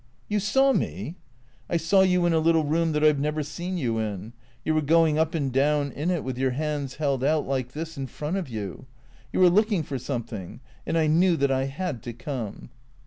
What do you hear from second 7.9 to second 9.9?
in front of you. You were looking